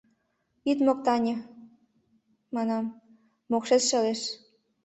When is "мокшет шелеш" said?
3.51-4.21